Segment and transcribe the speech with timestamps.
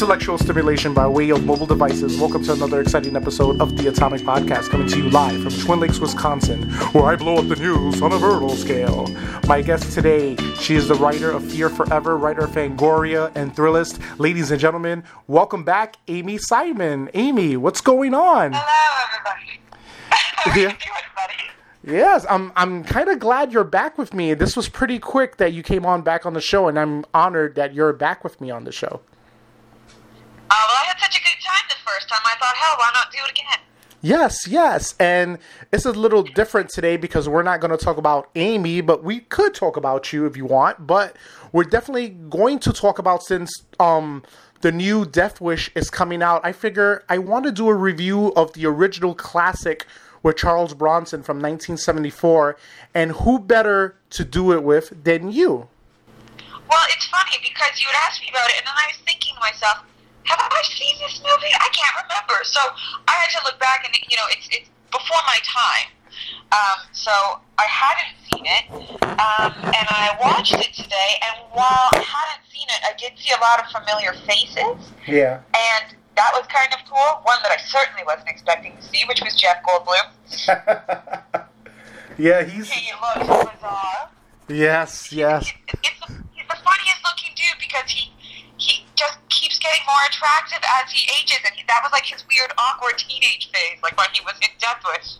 [0.00, 2.18] intellectual stimulation by way of mobile devices.
[2.18, 5.78] Welcome to another exciting episode of the Atomic Podcast, coming to you live from Twin
[5.78, 9.08] Lakes, Wisconsin, where I blow up the news on a verbal scale.
[9.46, 14.00] My guest today, she is the writer of Fear Forever, writer of Fangoria, and Thrillist.
[14.18, 17.10] Ladies and gentlemen, welcome back, Amy Seidman.
[17.12, 18.54] Amy, what's going on?
[18.54, 19.60] Hello, everybody.
[20.10, 20.68] How are you Yeah.
[20.68, 21.94] doing, buddy?
[21.98, 22.52] Yes, I'm.
[22.56, 24.32] I'm kind of glad you're back with me.
[24.32, 27.54] This was pretty quick that you came on back on the show, and I'm honored
[27.56, 29.02] that you're back with me on the show.
[30.50, 32.20] Uh, well, I had such a good time the first time.
[32.24, 33.60] I thought, hell, why not do it again?
[34.02, 35.38] Yes, yes, and
[35.72, 39.20] it's a little different today because we're not going to talk about Amy, but we
[39.20, 40.86] could talk about you if you want.
[40.86, 41.16] But
[41.52, 44.22] we're definitely going to talk about since um
[44.62, 46.40] the new Death Wish is coming out.
[46.44, 49.86] I figure I want to do a review of the original classic
[50.22, 52.56] with Charles Bronson from 1974,
[52.94, 55.68] and who better to do it with than you?
[56.68, 59.34] Well, it's funny because you would ask me about it, and then I was thinking
[59.34, 59.84] to myself,
[60.30, 61.52] have I seen this movie?
[61.54, 62.38] I can't remember.
[62.44, 62.60] So
[63.08, 65.90] I had to look back, and you know, it's it's before my time.
[66.52, 67.10] Um, so
[67.58, 68.64] I hadn't seen it,
[69.02, 71.10] um, and I watched it today.
[71.22, 74.90] And while I hadn't seen it, I did see a lot of familiar faces.
[75.06, 75.40] Yeah.
[75.54, 77.22] and that was kind of cool.
[77.22, 80.10] One that I certainly wasn't expecting to see, which was Jeff Goldblum.
[82.18, 84.10] yeah, he's He looks bizarre.
[84.48, 85.52] yes, yes.
[85.68, 88.12] It's, it's the, he's the funniest looking dude because he
[88.58, 92.20] he just keeps getting more attractive as he ages, and he, that was like his
[92.28, 95.16] weird, awkward teenage phase, like when he was in Death Wish.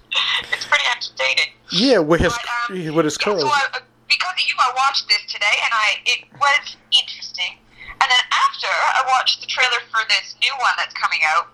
[0.52, 1.56] It's pretty entertaining.
[1.72, 3.40] Yeah, with his But, um, with his yeah, curls.
[3.40, 7.56] so I, uh, because of you, I watched this today, and I it was interesting.
[8.00, 11.48] And then after, I watched the trailer for this new one that's coming out,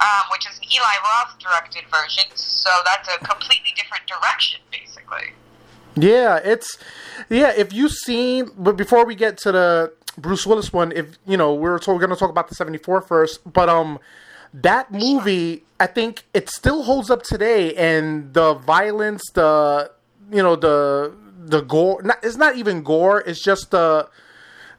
[0.00, 2.24] um, which is an Eli Roth directed version.
[2.36, 5.32] So that's a completely different direction, basically.
[5.96, 6.78] Yeah, it's
[7.28, 7.52] yeah.
[7.56, 11.54] If you've seen, but before we get to the Bruce Willis one, if you know,
[11.54, 13.98] we we're going to talk about the 74 first, but um,
[14.52, 19.92] that movie, I think it still holds up today, and the violence, the
[20.30, 22.02] you know, the the gore.
[22.02, 23.20] Not, it's not even gore.
[23.20, 24.08] It's just the.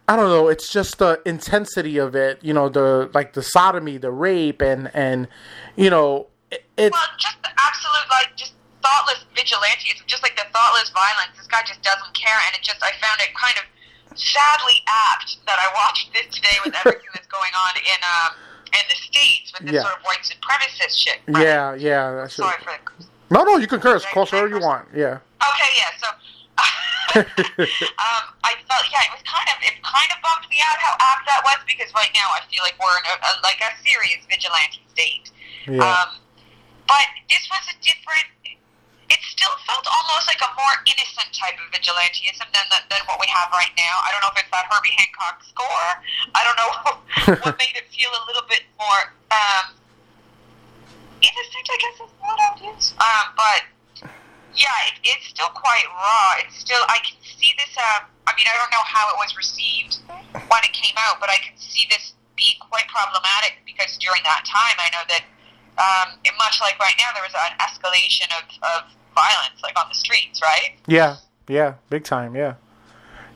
[0.08, 0.50] I don't know.
[0.50, 2.40] It's just the intensity of it.
[2.42, 5.28] You know, the like the sodomy, the rape, and and
[5.76, 6.66] you know, it.
[6.76, 8.54] it Well, just the absolute, like, just
[8.84, 11.38] thoughtless vigilantism, just like the thoughtless violence.
[11.38, 13.64] This guy just doesn't care, and it just, I found it kind of
[14.16, 18.32] sadly apt that I watched this today with everything that's going on in um
[18.74, 19.84] in the states with this Yeah.
[19.84, 21.20] sort of white supremacist shit.
[21.28, 21.44] right?
[21.44, 22.12] yeah, yeah.
[22.16, 22.42] That's it.
[22.44, 23.06] Sorry for the.
[23.30, 24.06] No, no, you can curse.
[24.12, 24.88] Call whatever you want.
[24.96, 25.20] Yeah.
[25.40, 25.92] Okay, yeah.
[26.00, 26.08] So,
[27.20, 30.96] um, I felt yeah, it was kind of it kind of bummed me out how
[31.00, 33.72] apt that was because right now I feel like we're in a, a like a
[33.84, 35.32] serious vigilante state.
[35.68, 35.84] Yeah.
[35.84, 36.20] Um,
[36.88, 38.28] but this was a different.
[39.42, 43.26] Still felt almost like a more innocent type of vigilantism than the, than what we
[43.26, 43.98] have right now.
[44.06, 45.90] I don't know if it's that Herbie Hancock score.
[46.38, 46.70] I don't know
[47.42, 49.02] what made it feel a little bit more
[49.34, 49.74] um,
[51.26, 51.66] innocent.
[51.74, 52.94] I guess is what I would use.
[53.02, 53.66] Um, but
[54.54, 56.46] yeah, it, it's still quite raw.
[56.46, 57.74] It's still I can see this.
[57.74, 60.06] Uh, I mean, I don't know how it was received
[60.38, 64.46] when it came out, but I can see this being quite problematic because during that
[64.46, 65.26] time, I know that
[65.82, 68.82] um, much like right now, there was an escalation of, of
[69.16, 70.72] violence, like on the streets, right?
[70.88, 71.18] Yeah,
[71.48, 72.56] yeah, big time, yeah.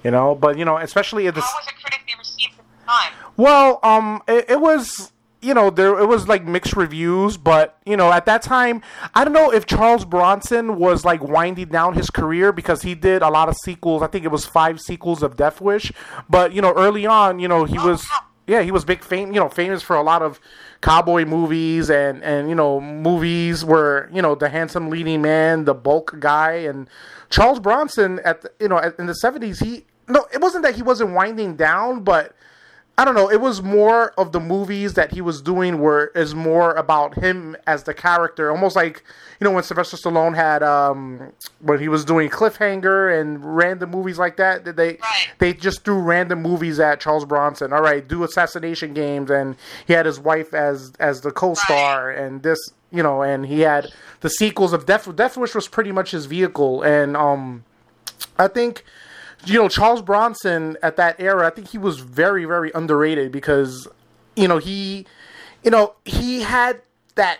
[0.04, 1.44] You know, but you know, especially at this.
[1.46, 3.14] How was it critically received at the time?
[3.38, 7.98] Well, um, it, it was, you know, there it was like mixed reviews, but you
[7.98, 8.84] know, at that time,
[9.16, 13.24] I don't know if Charles Bronson was like winding down his career because he did
[13.24, 14.04] a lot of sequels.
[14.04, 15.92] I think it was five sequels of Death Wish,
[16.30, 18.28] but you know, early on, you know, he Oh, was, wow.
[18.46, 20.40] yeah, he was big fame, you know, famous for a lot of
[20.86, 25.74] cowboy movies and and you know movies where you know the handsome leading man, the
[25.74, 26.88] bulk guy, and
[27.32, 30.84] Charles Bronson at the, you know in the seventies he no it wasn't that he
[30.84, 32.35] wasn't winding down, but
[32.98, 33.30] I don't know.
[33.30, 37.58] It was more of the movies that he was doing were is more about him
[37.68, 39.04] as the character, almost like
[39.40, 44.18] you know when Sylvester Stallone had um when he was doing Cliffhanger and random movies
[44.18, 44.64] like that.
[44.64, 45.28] that They Right.
[45.40, 47.74] they just threw random movies at Charles Bronson.
[47.74, 52.44] All right, do assassination games, and he had his wife as as the co-star, and
[52.44, 52.60] this
[52.92, 53.92] you know, and he had
[54.22, 57.66] the sequels of Death Death Wish was pretty much his vehicle, and um
[58.40, 58.86] I think
[59.46, 61.48] you know Charles Bronson at that era.
[61.48, 63.88] I think he was very very underrated because
[64.36, 65.06] you know he
[65.64, 66.82] you know he had
[67.16, 67.40] that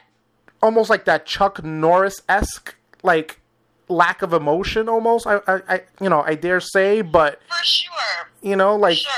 [0.62, 3.40] almost like that Chuck Norris esque like
[3.88, 5.28] lack of emotion almost.
[5.28, 7.92] I, I I you know I dare say, but For sure,
[8.42, 9.12] you know like sure.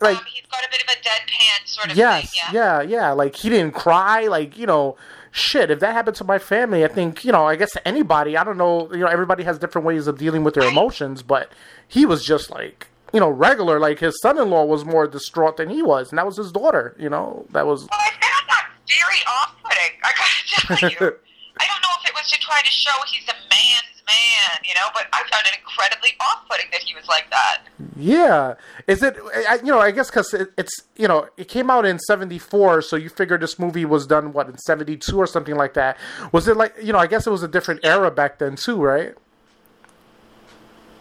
[0.00, 2.40] like- um, he's got a bit of a deadpan sort of yes thing.
[2.54, 2.82] Yeah.
[2.82, 4.96] yeah yeah like he didn't cry like you know
[5.32, 8.36] shit, if that happened to my family, I think, you know, I guess to anybody,
[8.36, 11.50] I don't know, you know, everybody has different ways of dealing with their emotions, but
[11.88, 13.78] he was just like, you know regular.
[13.78, 16.96] Like his son-in-law was more distraught than he was, and that was his daughter.
[16.98, 17.82] You know, that was.
[17.82, 20.00] Well, I found that very off-putting.
[20.02, 21.18] I gotta tell you.
[21.60, 24.74] I don't know if it was to try to show he's a man's man, you
[24.74, 27.62] know, but I found it incredibly off-putting that he was like that.
[27.96, 28.54] Yeah,
[28.86, 29.16] is it?
[29.48, 32.82] I, you know, I guess because it, it's you know it came out in '74,
[32.82, 35.96] so you figure this movie was done what in '72 or something like that.
[36.32, 36.98] Was it like you know?
[36.98, 39.14] I guess it was a different era back then too, right?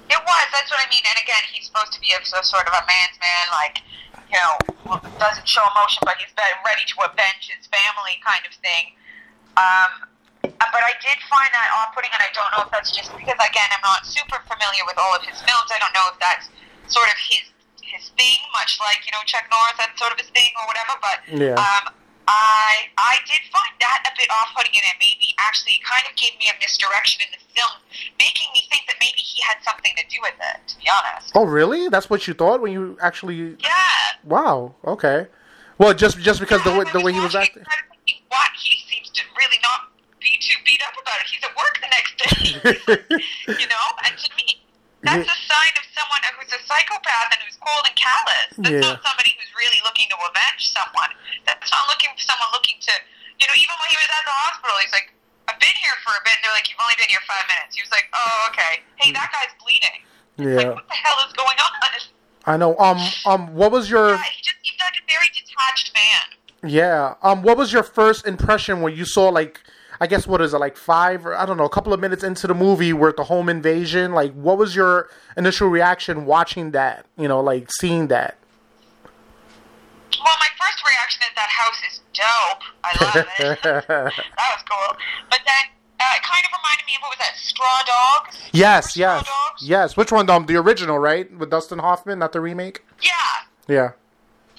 [0.10, 0.48] It was.
[0.52, 1.04] That's what I mean.
[1.08, 3.80] And again, he's supposed to be a, a sort of a man's man, like
[4.32, 6.32] you know, doesn't show emotion, but he's
[6.66, 8.96] ready to avenge his family, kind of thing.
[9.58, 10.08] Um,
[10.44, 13.70] but I did find that off-putting, and I don't know if that's just because, again,
[13.74, 15.70] I'm not super familiar with all of his films.
[15.70, 16.50] I don't know if that's
[16.90, 17.46] sort of his
[17.82, 20.96] his thing, much like you know Chuck Norris, that's sort of his thing or whatever.
[21.04, 21.60] But Yeah.
[21.60, 21.92] um,
[22.28, 26.32] I I did find that a bit off-putting, and it maybe actually kind of gave
[26.40, 27.76] me a misdirection in the film,
[28.18, 30.60] making me think that maybe he had something to do with it.
[30.72, 31.32] To be honest.
[31.36, 31.90] Oh, really?
[31.90, 33.58] That's what you thought when you actually?
[33.60, 34.24] Yeah.
[34.24, 34.76] Wow.
[34.86, 35.28] Okay.
[35.78, 37.64] Well, just just because the way the way he was acting.
[37.64, 39.92] it, kind of thinking, What he seems to really not
[40.22, 40.56] be too
[41.30, 41.54] beat up about it.
[41.54, 42.40] He's at work the next day,
[43.62, 43.86] you know.
[44.08, 44.62] And to me,
[45.06, 48.50] that's a sign of someone who's a psychopath and who's cold and callous.
[48.58, 48.86] That's Yeah.
[48.94, 51.12] not somebody who's really looking to avenge someone.
[51.46, 52.94] That's not looking for someone looking to,
[53.42, 53.56] you know.
[53.58, 55.10] Even when he was at the hospital, he's like,
[55.50, 57.74] "I've been here for a bit." And they're like, "You've only been here five minutes."
[57.78, 58.82] He was like, "Oh, okay.
[59.02, 59.98] Hey, that guy's bleeding."
[60.38, 61.70] Like, Yeah, what the hell is going on?
[62.46, 62.76] I know.
[62.80, 64.10] Um, um, what was your?
[64.18, 66.26] Yeah, he just seems like a very detached man.
[66.72, 67.14] Yeah.
[67.22, 69.62] Um, what was your first impression when you saw like?
[70.02, 72.24] I guess what is it like five or I don't know a couple of minutes
[72.24, 75.08] into the movie where the home invasion like what was your
[75.38, 78.36] initial reaction watching that you know like seeing that
[80.24, 82.64] Well, my first reaction is that house is dope.
[82.84, 83.62] I love it.
[83.64, 84.98] that was cool.
[85.30, 85.64] But then
[86.00, 88.38] uh, it kind of reminded me of what was that, Straw Dogs?
[88.54, 89.62] yes yes Dogs?
[89.64, 93.12] yes which one um the original right with Dustin Hoffman not the remake Yeah,
[93.68, 93.92] yeah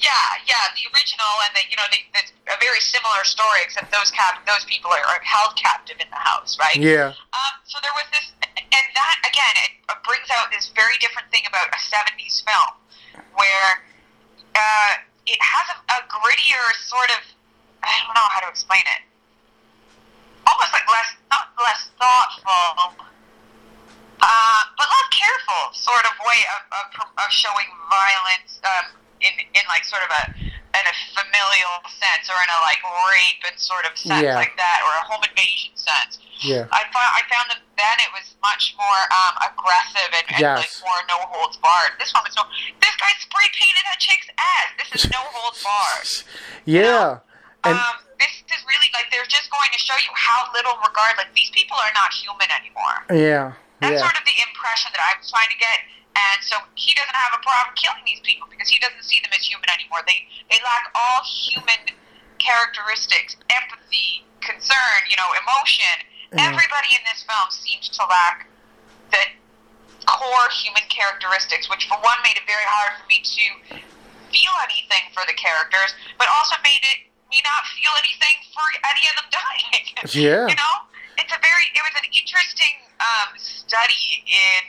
[0.02, 0.74] yeah, yeah.
[0.74, 4.42] The original, and the, you know, the, it's a very similar story, except those cap,
[4.44, 6.74] those people are, are held captive in the house, right?
[6.76, 9.72] yeah Um, so there was this, and that again, it
[10.02, 12.74] brings out this very different thing about a '70s film,
[13.38, 13.70] where
[14.58, 14.92] uh,
[15.30, 17.22] it has a, a grittier sort of,
[17.86, 19.02] I don't know how to explain it,
[20.50, 22.98] almost like less, not less thoughtful,
[24.18, 26.86] uh, but less careful sort of way of, of,
[27.22, 30.22] of showing violence um, in in like sort of a
[30.72, 32.80] in a familial sense or in a like
[33.12, 34.34] rape and sort of sense Yeah.
[34.40, 36.16] like that or a home invasion sense.
[36.40, 40.58] yeah I found I found that then it was much more um, aggressive and, and
[40.58, 40.80] like Yes.
[40.84, 41.94] more no holds barred.
[42.00, 42.44] This one was no.
[42.80, 44.68] This guy spray painted a chick's ass.
[44.80, 46.08] This is no holds barred.
[46.64, 47.20] yeah
[47.68, 51.14] and um, this is really like they're just going to show you how little regard.
[51.20, 52.96] Like these people are not human anymore.
[53.12, 53.54] yeah
[53.84, 55.78] That's yeah sort of the impression that I was trying to get.
[56.12, 59.32] And so he doesn't have a problem killing these people because he doesn't see them
[59.32, 60.04] as human anymore.
[60.04, 61.96] They they lack all human
[62.36, 65.96] characteristics, empathy, concern, you know, emotion.
[66.34, 66.52] Yeah.
[66.52, 68.48] Everybody in this film seems to lack
[69.08, 69.22] the
[70.04, 73.44] core human characteristics, which for one made it very hard for me to
[74.32, 79.08] feel anything for the characters, but also made it me not feel anything for any
[79.08, 79.70] of them dying.
[80.12, 80.50] Yeah.
[80.50, 80.74] you know,
[81.16, 84.62] it's a very it was an interesting um, study in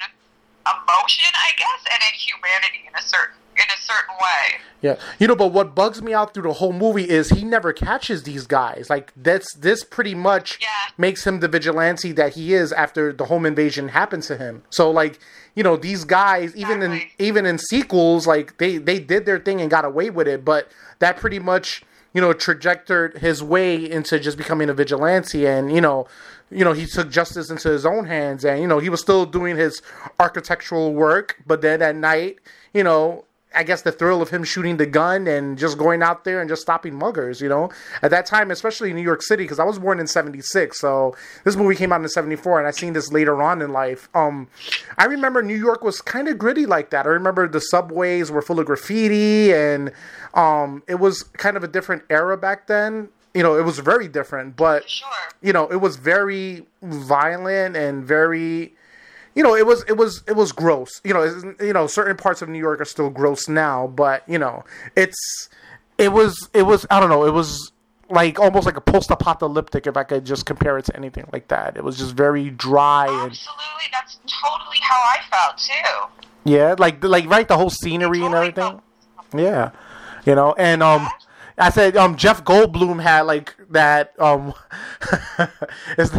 [0.66, 4.62] emotion, I guess, and in humanity in a certain in a certain way.
[4.82, 7.72] Yeah, you know, but what bugs me out through the whole movie is he never
[7.72, 8.90] catches these guys.
[8.90, 10.68] Like that's this pretty much Yeah.
[10.98, 14.64] makes him the vigilante that he is after the home invasion happened to him.
[14.72, 15.20] So like,
[15.54, 19.62] you know, these guys even in even in sequels, like they they did their thing
[19.62, 24.20] and got away with it, but that pretty much you know trajectored his way into
[24.20, 26.08] just becoming a vigilante and you know
[26.52, 29.26] you know he took justice into his own hands and you know he was still
[29.26, 29.82] doing his
[30.20, 32.40] architectural work but then at night
[32.74, 33.26] you know
[33.56, 36.50] I guess the thrill of him shooting the gun and just going out there and
[36.50, 37.70] just stopping muggers, you know.
[38.02, 41.16] At that time, especially in New York City, because I was born in '76, so
[41.44, 44.10] this movie came out in '74, and I seen this later on in life.
[44.16, 44.48] Um,
[44.98, 47.06] I remember New York was kind of gritty like that.
[47.06, 49.92] I remember the subways were full of graffiti, and
[50.34, 53.10] um, it was kind of a different era back then.
[53.34, 55.10] You know, it was very different, but Sure.
[55.42, 58.76] you know, it was very violent and very
[59.36, 61.02] you know, it was it was it was gross.
[61.04, 64.38] You know, you know, certain parts of New York are still gross now, but you
[64.40, 64.64] know,
[64.96, 65.50] it's
[65.98, 67.72] it was it was I don't know, it was
[68.10, 71.78] like almost like a post-apocalyptic if I could just compare it to anything like that.
[71.78, 76.22] It was just very dry and Absolutely, that's totally how I felt too.
[76.52, 78.54] yeah, like like right the whole scenery and everything.
[78.64, 78.84] felt-
[79.34, 79.72] Yeah,
[80.26, 81.08] you know, and um,
[81.58, 84.54] I said um, Jeff Goldblum had like that um,
[85.98, 86.12] it's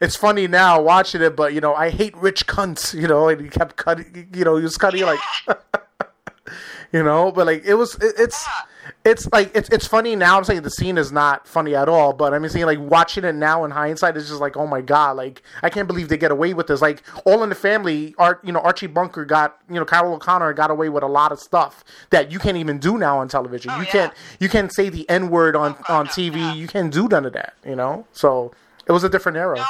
[0.00, 3.40] it's funny now watching it, but you know, I hate rich cunts, you know, and
[3.40, 5.20] he kept cutting, you know, he was cutting like,
[6.92, 7.32] you know.
[7.32, 8.46] But like it was, it, it's.
[8.46, 8.64] Yeah.
[9.08, 10.36] It's like it's it's funny now.
[10.36, 13.24] I'm saying the scene is not funny at all, but I mean, seeing like watching
[13.24, 16.18] it now in hindsight is just like, oh my god, like I can't believe they
[16.18, 16.82] get away with this.
[16.82, 20.52] Like All in the Family, Art, you know, Archie Bunker got, you know, Carroll O'Connor
[20.52, 23.70] got away with a lot of stuff that you can't even do now on television.
[23.70, 23.90] Oh, you yeah.
[23.92, 26.36] can't you can't say the N word on Oh, on TV.
[26.36, 26.54] yeah.
[26.54, 28.06] You can't do none of that, you know.
[28.12, 28.52] So
[28.86, 29.56] it was a different era.
[29.56, 29.64] No.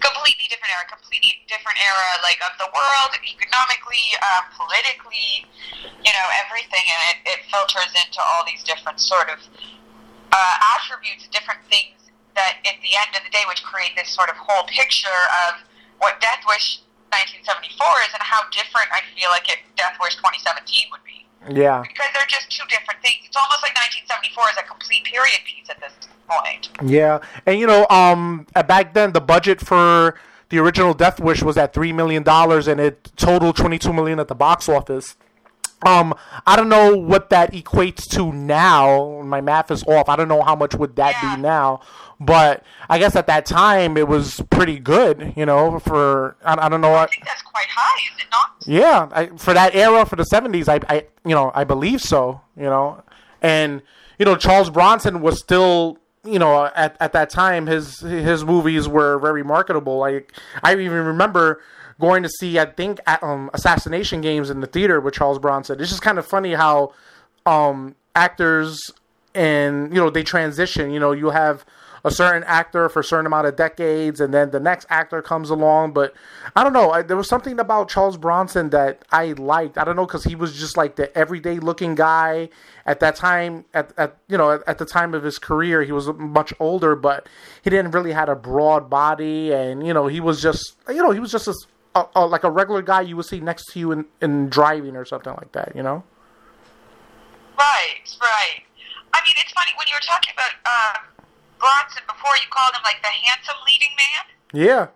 [0.00, 5.46] Completely different era, completely different era, like of the world, economically, uh, politically,
[6.04, 9.38] you know, everything, and it, it filters into all these different sort of
[10.32, 11.96] uh, attributes, different things
[12.34, 15.64] that, at the end of the day, which create this sort of whole picture of
[15.98, 20.92] what Death Wish 1974 is, and how different I feel like it Death Wish 2017
[20.92, 23.24] would be Yeah, because they're just two different things.
[23.24, 23.74] It's almost like
[24.06, 25.94] 1974 is a complete period piece at this
[26.28, 26.68] point.
[26.84, 30.14] yeah, and you know, um, uh, back then the budget for
[30.50, 34.20] the original Death Wish was at three million dollars, and it totaled twenty two million
[34.20, 35.16] at the box office.
[35.84, 36.14] Um,
[36.46, 39.20] I don't know what that equates to now.
[39.22, 40.08] My math is off.
[40.08, 41.36] I don't know how much would that Yeah.
[41.36, 41.80] be now,
[42.18, 45.34] but I guess at that time it was pretty good.
[45.36, 48.50] You know, for I, I don't know I think that's quite high, is it not?
[48.66, 52.40] Yeah, I, for that era, for the seventies, I, I, you know, I believe so.
[52.56, 53.02] You know,
[53.42, 53.82] and
[54.18, 58.88] you know, Charles Bronson was still, you know, at, at that time, his his movies
[58.88, 59.98] were very marketable.
[59.98, 61.60] Like I even remember
[62.00, 65.80] going to see, I think, um, assassination games in the theater with Charles Bronson.
[65.80, 66.92] It's just kind of funny how
[67.46, 68.90] um, actors
[69.34, 70.90] and you know they transition.
[70.90, 71.64] You know, you have
[72.04, 75.50] a certain actor for a certain amount of decades, and then the next actor comes
[75.50, 75.92] along.
[75.92, 76.14] But
[76.54, 76.90] I don't know.
[76.90, 79.76] I, there was something about Charles Bronson that I liked.
[79.76, 82.48] I don't know because he was just like the everyday looking guy
[82.86, 83.64] at that time.
[83.74, 86.96] At, at you know at, at the time of his career, he was much older,
[86.96, 87.28] but
[87.62, 91.10] he didn't really had a broad body, and you know he was just you know
[91.10, 91.54] he was just a,
[91.96, 94.96] a, a like a regular guy you would see next to you in, in driving
[94.96, 95.74] or something like that.
[95.74, 96.04] You know.
[97.58, 98.60] Right, right.
[99.14, 101.08] I mean, it's funny when you were talking about um,
[101.58, 102.36] Bronson before.
[102.36, 104.24] You called him like the handsome leading man.
[104.52, 104.86] Yeah.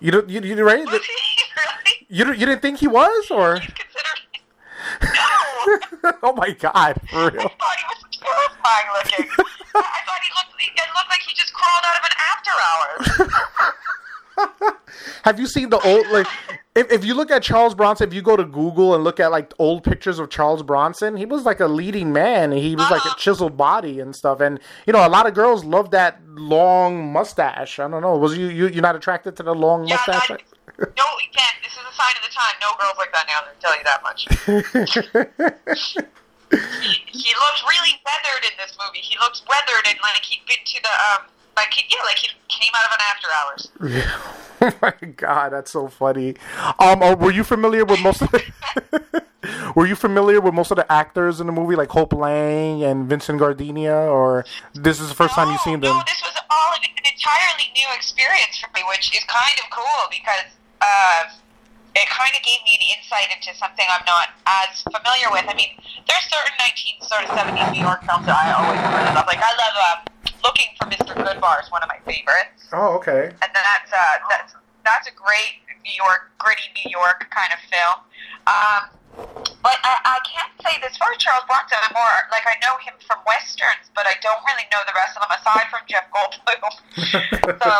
[0.00, 0.84] You don't, you, you right?
[0.84, 2.06] Was he really?
[2.08, 4.20] You you didn't think he was, or He's considered.
[6.02, 7.44] No, oh my god, for real.
[7.44, 9.28] I thought he was terrifying looking.
[9.28, 9.44] I
[9.76, 10.56] I thought he looked.
[10.56, 13.70] It looked like he just crawled out of an after hours.
[15.24, 16.26] Have you seen the old like?
[16.74, 19.30] If, if you look at Charles Bronson, if you go to Google and look at
[19.32, 22.52] like old pictures of Charles Bronson, he was like a leading man.
[22.52, 23.14] And he was like a Uh-huh.
[23.18, 24.40] chiseled body and stuff.
[24.40, 27.78] And you know, a lot of girls love that long mustache.
[27.80, 28.16] I don't know.
[28.16, 30.28] Was you you you're not attracted to the long Yeah, mustache?
[30.28, 30.42] that,
[30.96, 32.54] no, again, this is a sign of the time.
[32.60, 33.40] No girls like that now.
[33.40, 34.28] I can tell you that much.
[36.50, 38.98] he looks really weathered in this movie.
[39.02, 41.22] He looks weathered and like he'd been to the um
[41.56, 43.70] like he, yeah like he came out of an after hours.
[44.60, 46.36] oh my god, that's so funny.
[46.78, 49.22] Um, oh, were you familiar with most of the?
[49.76, 53.08] were you familiar with most of the actors in the movie, like Hope Lange and
[53.08, 55.96] Vincent Gardenia, or this is the first time you've seen them?
[55.96, 59.70] No, this was all an, an entirely new experience for me, which is kind of
[59.70, 61.24] cool because uh,
[62.00, 65.44] it kind of gave me an insight into something I'm not as familiar with.
[65.46, 65.76] I mean,
[66.08, 69.28] there's certain 19 sort of 70s New York films that I always really love.
[69.28, 69.98] Like I love um,
[70.40, 71.12] Looking for Mr.
[71.12, 73.28] Goodbar is one of my favorites, Oh, okay.
[73.28, 74.56] and that's uh, that's
[74.88, 77.96] that's a great New York, gritty New York kind of film.
[78.48, 78.82] Um,
[79.60, 81.76] but I, I can't say this for Charles Bronson.
[81.84, 85.12] I'm more like I know him from westerns, but I don't really know the rest
[85.20, 86.72] of them aside from Jeff Goldblum.
[87.60, 87.72] so,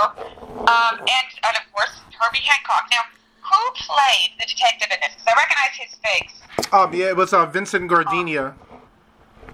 [0.69, 2.93] um, and and of course Herbie Hancock.
[2.93, 3.09] Now,
[3.43, 5.15] who played the detective in this?
[5.17, 6.73] 'Cause I recognize his face.
[6.73, 8.55] Um, yeah, it was uh, Vincent Gardenia.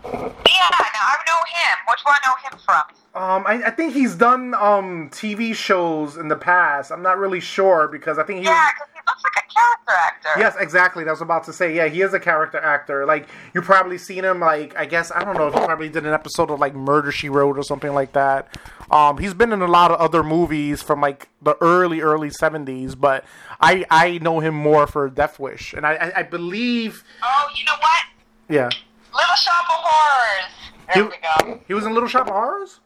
[0.05, 1.77] Yeah, now I know him.
[1.87, 2.83] What do I know him from?
[3.15, 6.91] Um, I, I think he's done um TV shows in the past.
[6.93, 8.45] I'm not really sure because I think he.
[8.45, 10.29] Yeah, because he looks like a character actor.
[10.41, 11.05] Yes, exactly.
[11.05, 11.75] That was about to say.
[11.75, 13.07] Yeah, he is a character actor.
[13.07, 14.41] Like you probably seen him.
[14.41, 17.13] Like I guess I don't know if he probably did an episode of like Murder
[17.13, 18.57] She Wrote or something like that.
[18.91, 22.95] Um, he's been in a lot of other movies from like the early early seventies,
[22.95, 23.25] but
[23.61, 27.65] I I know him more for Death Wish, and I I, I believe Oh, you
[27.65, 28.01] know what?
[28.49, 28.69] yeah
[29.15, 30.53] Little Shop of Horrors.
[30.95, 31.61] There He- we go.
[31.69, 32.81] he was in Little Shop of Horrors.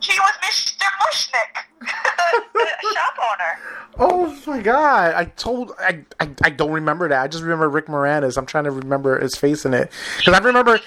[0.00, 0.84] He was Mr.
[1.00, 3.58] Mushnik, the shop owner.
[3.98, 5.14] Oh my god!
[5.14, 7.22] I told I, I I don't remember that.
[7.22, 8.36] I just remember Rick Moranis.
[8.36, 10.80] I'm trying to remember his face in it because I remember.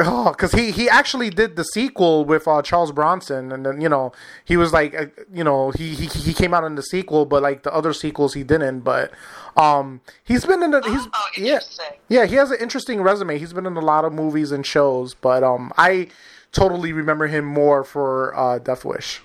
[0.00, 3.88] Oh, because he he actually did the sequel with uh, Charles Bronson, and then you
[3.88, 4.12] know
[4.44, 7.42] he was like, uh, you know, he, he he came out in the sequel, but
[7.42, 8.80] like the other sequels he didn't.
[8.80, 9.12] But
[9.56, 11.60] um, he's been in the he's Oh, yeah
[12.08, 13.38] yeah he has an interesting resume.
[13.38, 16.08] He's been in a lot of movies and shows, but um, I
[16.54, 19.20] totally remember him more for uh, Death Wish.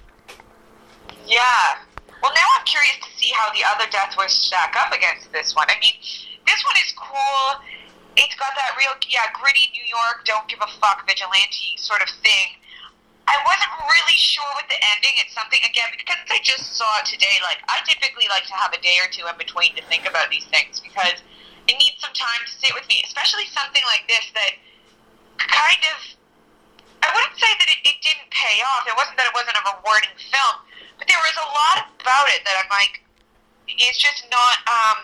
[1.25, 1.77] Yeah.
[2.21, 5.55] Well, now I'm curious to see how the other Death Wish stack up against this
[5.55, 5.69] one.
[5.69, 5.93] I mean,
[6.43, 7.63] this one is cool.
[8.17, 12.09] It's got that real, yeah, gritty New York, don't give a fuck vigilante sort of
[12.19, 12.59] thing.
[13.29, 15.13] I wasn't really sure with the ending.
[15.21, 17.37] It's something again because I just saw it today.
[17.45, 20.33] Like I typically like to have a day or two in between to think about
[20.33, 21.21] these things because
[21.69, 24.57] it needs some time to sit with me, especially something like this that
[25.37, 26.18] kind of.
[27.03, 28.83] I wouldn't say that it, it didn't pay off.
[28.87, 30.55] It wasn't that it wasn't a rewarding film,
[30.99, 33.03] but there was a lot about it that I'm like,
[33.67, 34.97] it's just not um,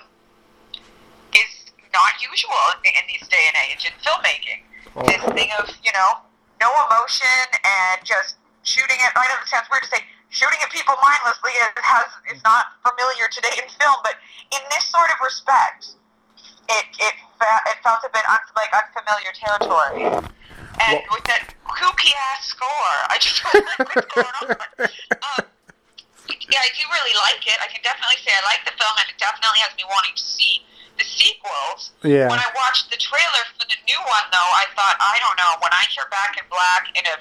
[1.31, 4.65] is not usual in, in this day and age in filmmaking.
[4.95, 5.05] Oh.
[5.05, 6.25] This thing of you know
[6.59, 9.13] no emotion and just shooting at.
[9.15, 12.75] I know it sounds weird to say shooting at people mindlessly is, has is not
[12.83, 14.19] familiar today in film, but
[14.51, 15.95] in this sort of respect,
[16.67, 20.31] it it fe- it felt a bit un, like unfamiliar territory.
[20.81, 24.55] And Well- with that kooky ass score, I just don't like what's going on.
[25.37, 25.45] Um,
[26.49, 27.57] yeah, I do really like it.
[27.61, 30.25] I can definitely say I like the film, and it definitely has me wanting to
[30.25, 30.61] see
[30.97, 31.91] the sequels.
[32.01, 32.29] Yeah.
[32.29, 35.57] When I watched the trailer for the new one, though, I thought, I don't know.
[35.61, 37.17] When I hear Back in Black in a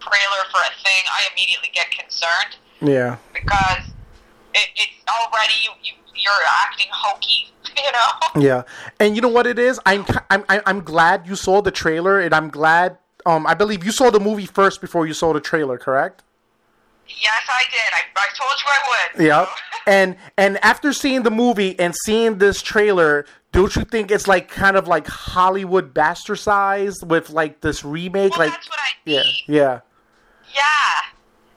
[0.00, 3.16] trailer for a thing, I immediately get concerned Yeah.
[3.32, 3.92] because
[4.56, 7.52] it, it's already you, you you're acting hokey,
[7.84, 8.42] you know.
[8.42, 8.62] Yeah,
[9.00, 9.80] and you know what it is?
[9.86, 12.98] I'm I'm I'm glad you saw the trailer, and I'm glad.
[13.24, 16.22] Um, I believe you saw the movie first before you saw the trailer, correct?
[17.08, 17.92] Yes, I did.
[17.92, 19.26] I, I told you I would.
[19.26, 19.48] Yep.
[19.88, 24.48] And and after seeing the movie and seeing this trailer, don't you think it's like
[24.48, 28.32] kind of like Hollywood bastardized with like this remake?
[28.32, 29.80] Well, like, that's what I yeah, yeah,
[30.52, 30.62] Yeah.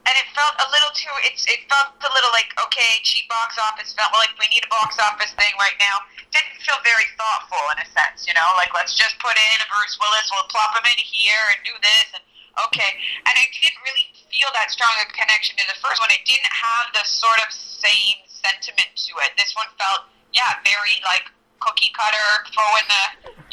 [0.09, 1.13] And it felt a little too.
[1.21, 3.93] It's it felt a little like okay, cheap box office.
[3.93, 6.01] Felt like we need a box office thing right now.
[6.33, 8.49] Didn't feel very thoughtful in a sense, you know.
[8.57, 10.25] Like let's just put in a Bruce Willis.
[10.33, 12.25] We'll plop him in here and do this and
[12.65, 12.97] okay.
[13.29, 16.09] And I didn't really feel that strong a connection to the first one.
[16.09, 19.37] It didn't have the sort of same sentiment to it.
[19.37, 21.29] This one felt yeah, very like
[21.61, 22.49] cookie cutter.
[22.49, 23.03] Throw in the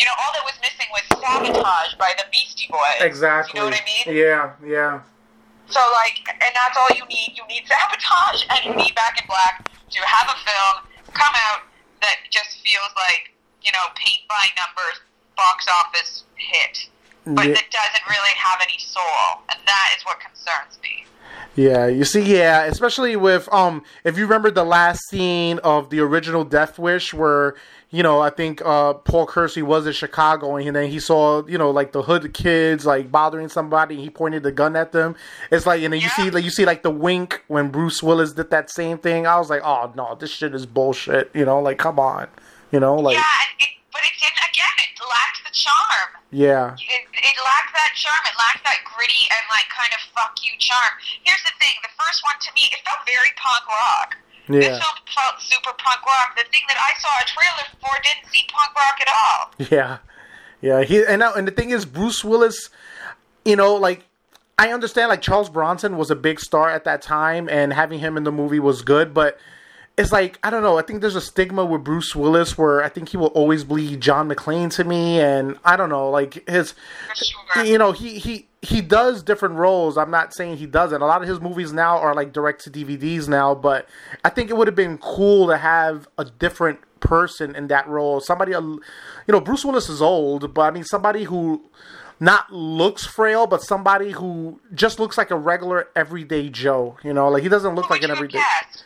[0.01, 3.05] you know all that was missing was sabotage by the Beastie Boys.
[3.05, 3.61] exactly.
[3.61, 4.17] You know what I mean?
[4.17, 5.05] Yeah, yeah.
[5.69, 7.35] So like, and that's all you need.
[7.37, 10.75] You need sabotage, and you need Back in Black to have a film
[11.13, 11.63] come out
[12.03, 15.01] that just feels like you know paint by numbers
[15.37, 16.89] box office hit,
[17.27, 17.55] but Yeah.
[17.55, 21.05] that doesn't really have any soul, and that is what concerns me.
[21.57, 26.01] Yeah, you see, yeah, especially with um, if you remember the last scene of the
[26.01, 27.55] original Death Wish, where
[27.91, 31.57] you know I think uh Paul Kersey was in Chicago and then he saw you
[31.59, 35.15] know like the hood kids like bothering somebody, and he pointed the gun at them.
[35.51, 38.33] It's like and then you see like you see like the wink when Bruce Willis
[38.33, 39.27] did that same thing.
[39.27, 41.31] I was like, oh no, this shit is bullshit.
[41.35, 42.29] You know, like come on,
[42.73, 43.23] you know, like yeah,
[43.61, 44.43] it, but it didn't.
[44.51, 46.09] Again, it lacked the charm.
[46.33, 48.23] yeah, it, it lacked that charm.
[48.25, 50.97] It lacked that gritty and like kind of fuck you charm.
[51.23, 54.17] Here's the thing: the first one to me, it felt very punk rock.
[54.49, 56.37] Yeah, This film felt super punk rock.
[56.37, 59.67] The thing that I saw a trailer for didn't see punk rock at all.
[59.71, 59.99] Yeah,
[60.61, 60.85] yeah.
[60.85, 62.71] He and now, and the thing is, Bruce Willis,
[63.45, 64.05] you know, like
[64.59, 68.17] I understand, like Charles Bronson was a big star at that time, and having him
[68.17, 69.39] in the movie was good, but.
[69.99, 70.79] It's like I don't know.
[70.79, 73.97] I think there's a stigma with Bruce Willis where I think he will always be
[73.97, 76.75] John McClane to me, and I don't know, like his,
[77.65, 79.97] you know, he he he does different roles.
[79.97, 81.01] I'm not saying he doesn't.
[81.01, 83.89] A lot of his movies now are like direct to DVDs now, but
[84.23, 88.21] I think it would have been cool to have a different person in that role.
[88.21, 88.81] Somebody, you
[89.29, 91.63] know, Bruce Willis is old, but I mean somebody who
[92.19, 96.97] not looks frail, but somebody who just looks like a regular everyday Joe.
[97.03, 98.39] You know, like he doesn't look like an everyday.
[98.39, 98.85] cast?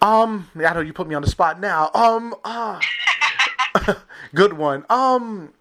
[0.00, 1.90] Um, I know you put me on the spot now.
[1.94, 2.80] Um, ah,
[4.34, 4.84] good one.
[4.88, 5.52] Um,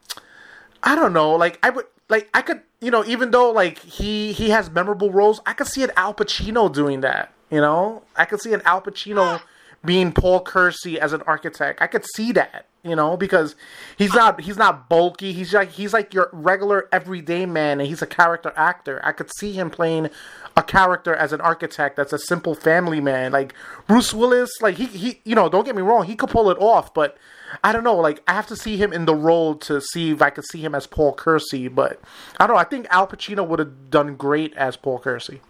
[0.84, 1.36] I don't know.
[1.36, 5.12] Like I would, like I could, you know, even though like he he has memorable
[5.12, 7.34] roles, I could see an Al Pacino doing that.
[7.50, 9.41] You know, I could see an Al Pacino
[9.88, 11.82] being Paul Kersey as an architect.
[11.82, 12.67] I could see that.
[12.84, 13.56] You know, because
[13.97, 15.34] he's not he's not bulky.
[15.34, 19.02] He's like he's like your regular everyday man, and he's a character actor.
[19.04, 20.10] I could see him playing
[20.56, 23.34] a character as an architect that's a simple family man.
[23.34, 23.54] Like
[23.88, 26.58] Bruce Willis, like he he you know, don't get me wrong, he could pull it
[26.60, 27.17] off, but
[27.62, 30.21] I don't know, like I have to see him in the role to see if
[30.21, 32.00] I could see him as Paul Kersey, but
[32.39, 35.41] I don't know, I think Al Pacino would have done great as Paul Kersey.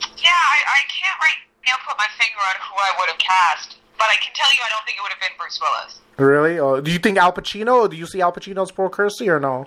[0.00, 3.76] Yeah, I, I can't right now put my finger on who I would have cast,
[3.98, 6.00] but I can tell you I don't think it would have been Bruce Willis.
[6.16, 6.58] Really?
[6.58, 9.28] Or do you think Al Pacino or do you see Al Pacino as Paul Kersey
[9.28, 9.66] or no?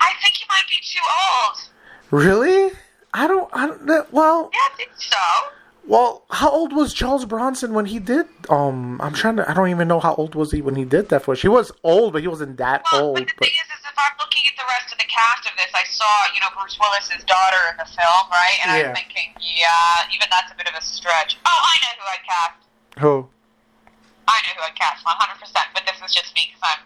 [0.00, 1.00] I think he might be too
[1.32, 1.58] old.
[2.10, 2.72] Really?
[3.12, 5.16] I don't I don't well Yeah, I think so.
[5.86, 9.68] well how old was Charles Bronson when he did um I'm trying to I don't
[9.68, 12.22] even know how old was he when he did that for he was old but
[12.22, 14.66] he wasn't that Well, old but the but thing is, if I'm looking at the
[14.66, 17.86] rest of the cast of this, I saw, you know, Bruce Willis's daughter in the
[17.86, 18.58] film, right?
[18.66, 18.90] And Yeah.
[18.90, 21.38] I'm thinking, yeah, even that's a bit of a stretch.
[21.46, 22.58] Oh, I know who I cast.
[22.98, 23.14] Who?
[24.26, 26.82] I know who I'd cast 100, percent but this is just me because I'm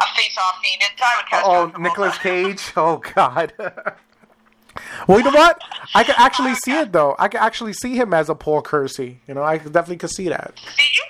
[0.00, 1.44] a face-off fiend, and I would cast.
[1.44, 1.68] Oh.
[1.76, 2.72] Nicolas Cage.
[2.76, 3.52] Oh God.
[5.08, 5.60] well, you know what?
[5.94, 7.16] I could actually see it though.
[7.18, 9.20] I could actually see him as a Paul Kersey.
[9.28, 10.54] You know, I definitely could see that.
[10.76, 11.00] See?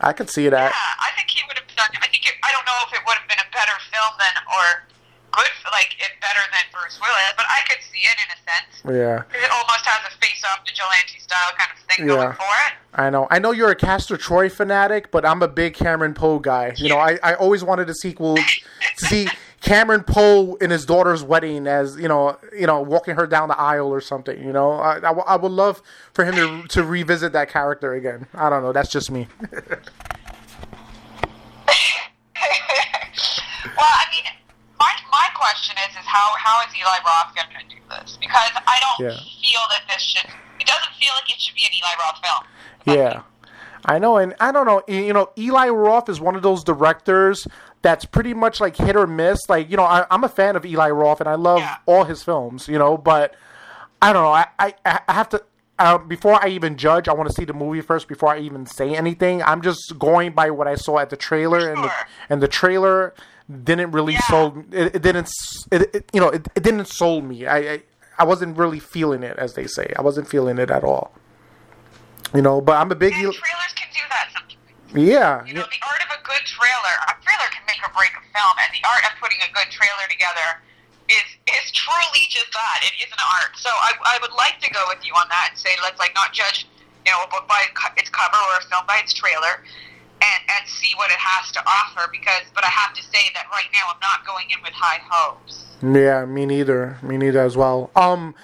[0.00, 0.72] I could see that.
[0.72, 1.33] Yeah, I think
[1.78, 4.34] I think it, I don't know if it would have been a better film than
[4.48, 4.64] or
[5.32, 8.72] good, like it better than Bruce Willis, but I could see it in a sense.
[8.86, 9.22] Yeah.
[9.34, 12.14] It almost has a face-off vigilante style kind of thing Yeah.
[12.14, 12.72] going for it.
[12.94, 13.26] I know.
[13.30, 16.74] I know you're a Castor Troy fanatic, but I'm a big Cameron Poe guy.
[16.76, 18.44] You know, I, I always wanted a sequel to
[18.98, 19.26] see
[19.60, 23.58] Cameron Poe in his daughter's wedding as you know, you know, walking her down the
[23.58, 24.38] aisle or something.
[24.40, 25.82] You know, I, I, w- I would love
[26.12, 28.26] for him to to revisit that character again.
[28.34, 28.72] I don't know.
[28.72, 29.26] That's just me.
[33.76, 34.24] well, I mean,
[34.78, 38.16] my my question is, is how how is Eli Roth going to do this?
[38.20, 39.16] Because I don't Yeah.
[39.16, 40.30] feel that this should.
[40.60, 42.96] It doesn't feel like it should be an Eli Roth film.
[42.98, 43.22] Yeah.
[43.86, 44.82] I know, and I don't know.
[44.88, 47.46] You know, Eli Roth is one of those directors
[47.82, 49.38] that's pretty much like hit or miss.
[49.48, 51.76] Like, you know, I, I'm a fan of Eli Roth, and I love Yeah.
[51.84, 52.66] all his films.
[52.66, 53.34] You know, but
[54.00, 54.32] I don't know.
[54.32, 55.42] I I, I have to.
[55.76, 58.64] Uh, before I even judge, I want to see the movie first before I even
[58.64, 59.42] say anything.
[59.42, 61.92] I'm just going by what I saw at the trailer, and the
[62.30, 63.12] and the trailer
[63.64, 64.20] didn't really Yeah.
[64.28, 64.72] sold.
[64.74, 65.30] It, it didn't.
[65.70, 67.46] It, it, you know, it, it didn't sold me.
[67.46, 67.82] I, I
[68.18, 69.92] I wasn't really feeling it, as they say.
[69.98, 71.12] I wasn't feeling it at all.
[72.34, 73.12] You know, but I'm a big.
[73.12, 73.34] Trailers
[73.74, 74.58] can do that sometimes.
[74.94, 76.94] yeah, You know, the art of a good trailer.
[77.10, 79.68] A trailer can make or break a film, and the art of putting a good
[79.70, 80.62] trailer together
[81.10, 82.80] is is truly just that.
[82.86, 83.54] It is an art.
[83.60, 86.14] So I, I would like to go with you on that and say let's like
[86.16, 86.66] not judge
[87.04, 87.60] you know a book by
[87.98, 89.62] its cover or a film by its trailer,
[90.24, 92.08] and and see what it has to offer.
[92.10, 95.00] Because, but I have to say that right now I'm not going in with high
[95.08, 95.64] hopes.
[95.82, 96.98] yeah, me neither.
[97.02, 97.90] Me neither as well.
[97.94, 98.34] Um,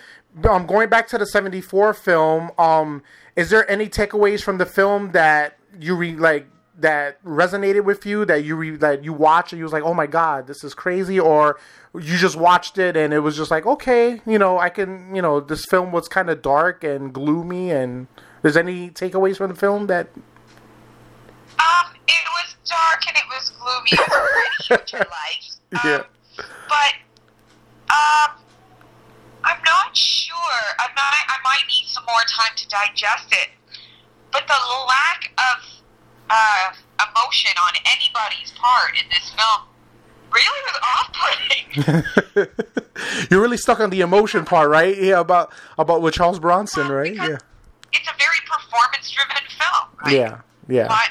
[0.49, 2.51] um, going back to the '74 film.
[2.59, 3.03] Um,
[3.37, 6.47] is there any takeaways from the film that you re like
[6.81, 9.95] that resonated with you that you re- that you watched and you was like, oh
[9.95, 11.59] my god, this is crazy, or
[11.95, 15.23] you just watched it and it was just like, okay, you know, I can, you
[15.23, 18.07] know, this film was kind of dark and gloomy, and
[18.43, 20.09] there's any takeaways from the film that
[21.61, 23.91] Um, it was dark and it was gloomy.
[23.93, 25.45] It was pretty huge light.
[25.73, 26.03] Um, Yeah.
[26.69, 26.95] But
[27.93, 28.31] um,
[29.45, 30.37] I'm not sure.
[30.79, 31.13] I'm not.
[31.29, 33.49] I might need some more time to digest it.
[34.33, 34.55] But the
[34.89, 35.65] lack of
[36.31, 36.73] uh,
[37.09, 39.67] emotion on anybody's part in this film
[40.33, 42.47] really was off-putting.
[43.31, 44.97] You're really stuck on the emotion part, right?
[44.97, 47.13] Yeah, about about with Charles Bronson, right?
[47.15, 47.39] Yeah,
[47.93, 49.89] It's a very performance-driven film.
[50.05, 50.15] Right?
[50.17, 51.11] yeah, yeah, but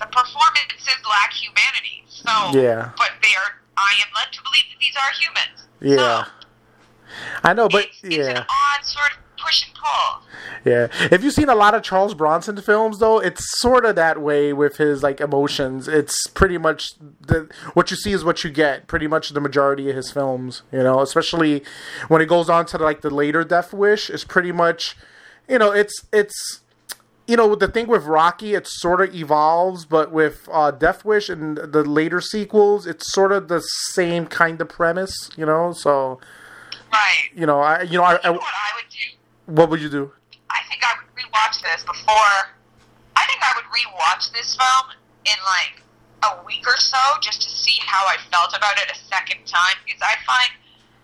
[0.00, 2.04] the performances lack humanity.
[2.08, 2.90] So, Yeah.
[2.96, 3.60] But they are.
[3.76, 5.68] I am led to believe that these are humans.
[5.80, 6.24] yeah.
[6.24, 6.30] So,
[7.44, 10.22] I know, but it's, it's an yeah, odd sort of push and pull.
[10.64, 10.88] yeah.
[11.10, 14.52] If you've seen a lot of Charles Bronson films, though, it's sort of that way
[14.52, 15.88] with his like emotions.
[15.88, 18.86] It's pretty much the what you see is what you get.
[18.86, 21.62] Pretty much the majority of his films, you know, especially
[22.08, 24.94] when it goes on to like the later Death Wish, is pretty much,
[25.48, 26.60] you know, it's it's
[27.30, 31.28] you know, the thing with Rocky, it sort of evolves, but with uh, Death Wish
[31.28, 35.70] and the later sequels, it's sort of the same kind of premise, you know.
[35.72, 36.18] So,
[36.92, 37.30] Right.
[37.32, 39.06] you know, I, you know, I, I what I would do?
[39.46, 40.10] what would you do?
[40.50, 42.50] I think I would rewatch this before.
[43.14, 44.90] I think I would rewatch this film
[45.24, 45.86] in like
[46.26, 49.78] a week or so just to see how I felt about it a second time
[49.86, 50.50] because I find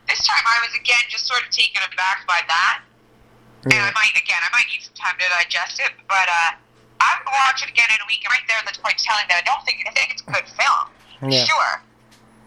[0.09, 2.83] this time I was again just sort of taken aback by that.
[3.67, 6.55] And I might again, I might need some time to digest it, but uh,
[7.01, 8.23] I would watch it again in a week.
[8.25, 10.47] And right there, that's quite telling that I don't think I think it's a good
[10.55, 11.31] film.
[11.33, 11.45] Yeah.
[11.45, 11.83] Sure,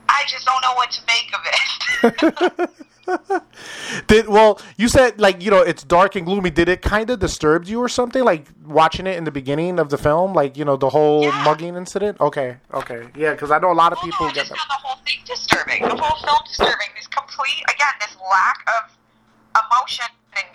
[0.07, 2.69] I just don't know what to make of it.
[4.07, 4.61] Did well?
[4.77, 6.51] You said like you know it's dark and gloomy.
[6.51, 8.23] Did it kind of disturb you or something?
[8.23, 11.43] Like watching it in the beginning of the film, like you know the whole Yeah.
[11.43, 12.21] mugging incident.
[12.21, 14.51] Okay, okay, yeah, because I know a lot of Well, people no, I get just
[14.51, 14.57] that.
[14.59, 15.81] found the whole thing disturbing.
[15.83, 16.87] The whole film disturbing.
[16.95, 18.91] This complete, again, this lack of
[19.57, 20.05] emotion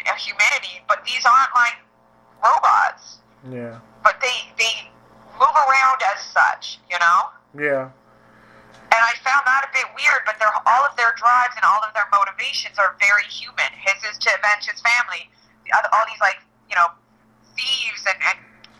[0.07, 0.81] and humanity.
[0.89, 1.77] But these aren't like
[2.43, 3.19] robots.
[3.51, 4.89] Yeah, But they they
[5.37, 7.29] move around as such, you know.
[7.53, 7.93] yeah,
[8.89, 10.25] And I found that a bit weird.
[10.25, 13.69] But their all of their drives and all of their motivations are very human.
[13.85, 15.29] His is to avenge his family.
[15.77, 16.89] Other, all these like you know
[17.57, 18.39] thieves and, and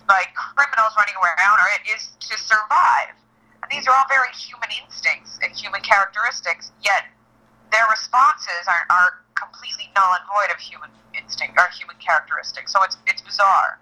[0.09, 3.13] like criminals running around, or it is to survive.
[3.65, 6.73] And these are all very human instincts and human characteristics.
[6.85, 7.09] Yet
[7.73, 12.73] their responses are, are completely null and void of human instinct or human characteristics.
[12.73, 13.79] So it's it's bizarre.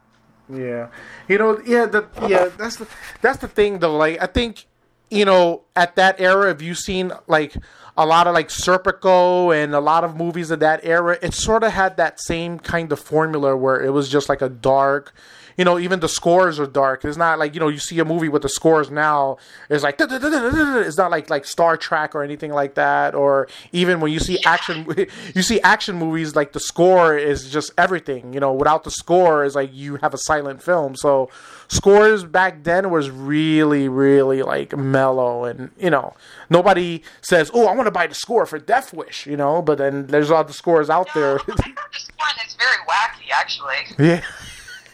[0.52, 0.88] yeah.
[1.28, 2.88] You know, yeah, the yeah that's the
[3.20, 3.96] that's the thing though.
[3.96, 4.66] Like I think
[5.10, 7.54] you know at that era, have you seen like
[7.96, 11.18] a lot of like Serpico and a lot of movies of that era?
[11.22, 14.48] It sort of had that same kind of formula where it was just like a
[14.48, 15.14] dark.
[15.56, 17.04] You know, even the scores are dark.
[17.04, 19.36] It's not like you know you see a movie with the scores now.
[19.68, 23.14] It's like it's not like like Star Trek or anything like that.
[23.14, 24.86] Or even when you see action,
[25.34, 28.32] you see action movies like the score is just everything.
[28.32, 30.96] You know, without the score is like you have a silent film.
[30.96, 31.30] So
[31.68, 36.12] scores back then was really really like mellow and you know
[36.50, 39.78] nobody says oh i want to buy the score for death wish you know but
[39.78, 43.76] then there's all the scores out No, there this one that's very wacky, actually.
[44.06, 44.22] yeah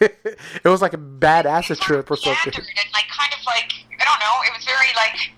[0.65, 4.05] it was like a bad acid trip or something and like kind of like I
[4.07, 4.37] don't know.
[4.47, 5.35] It was very like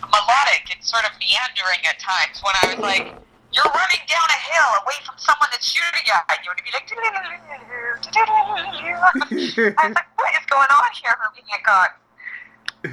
[0.00, 2.40] melodic and sort of meandering at times.
[2.40, 3.04] When I was like,
[3.52, 6.72] "You're running down a hill away from someone that's shooting at you," and it'd be
[6.72, 6.88] like,
[9.76, 12.00] I was like, "What is going on here, Herbie Hancock?"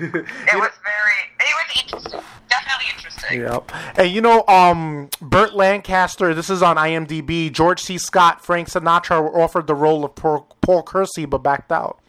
[0.02, 1.20] It was very.
[1.40, 2.22] It was interesting.
[2.50, 3.42] Definitely interesting.
[3.42, 3.72] Yep.
[3.98, 6.34] And you know, um, Burt Lancaster.
[6.34, 7.52] This is on IMDb.
[7.52, 7.98] George C.
[7.98, 12.00] Scott, Frank Sinatra were offered the role of Paul, Paul Kersey, but backed out.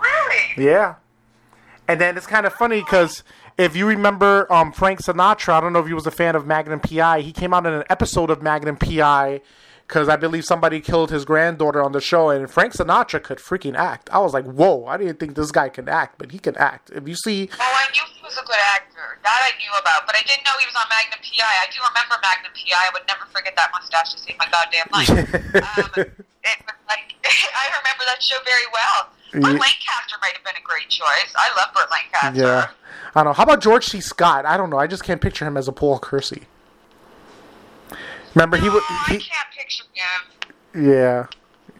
[0.00, 0.66] Really?
[0.66, 0.96] Yeah.
[1.88, 3.24] And then it's kind of funny because
[3.58, 6.46] if you remember um, Frank Sinatra, I don't know if he was a fan of
[6.46, 7.22] Magnum PI.
[7.22, 9.40] He came out in an episode of Magnum PI
[9.90, 13.74] because I believe somebody killed his granddaughter on the show, and Frank Sinatra could freaking
[13.74, 14.06] act.
[14.14, 14.86] I was like, whoa!
[14.86, 16.90] I didn't think this guy could act, but he can act.
[16.94, 19.18] If you see, Oh, I knew he was a good actor.
[19.26, 21.42] That I knew about, but I didn't know he was on Magnum PI.
[21.42, 22.70] I do remember Magnum PI.
[22.70, 25.10] I would never forget that mustache to save my goddamn life.
[25.58, 26.06] um,
[26.46, 29.10] it was like I remember that show very well.
[29.42, 29.58] Burt Yeah.
[29.58, 31.34] Lancaster might have been a great choice.
[31.34, 32.38] I love Burt Lancaster.
[32.38, 32.70] yeah,
[33.18, 33.32] I don't know.
[33.34, 33.98] How about George C.
[34.00, 34.46] Scott?
[34.46, 34.78] I don't know.
[34.78, 36.46] I just can't picture him as a Paul Kersey.
[38.34, 38.82] Remember, he No, would.
[38.88, 40.20] I can't picture him.
[40.86, 41.26] yeah.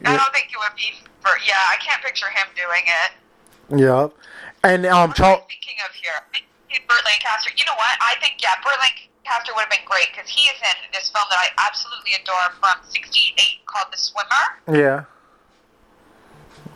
[0.05, 1.31] I don't think it would be for.
[1.47, 3.11] Yeah, I can't picture him doing it.
[3.85, 4.09] Yeah.
[4.65, 5.45] And um, Charles.
[5.49, 6.17] Thinking of here?
[6.17, 6.41] I
[6.73, 7.51] think Burt Lancaster.
[7.57, 7.95] You know what?
[8.01, 11.25] I think yeah, Burt Lancaster would have been great because he is in this film
[11.31, 13.37] that I absolutely adore from '68
[13.69, 15.05] called The Swimmer, Yeah.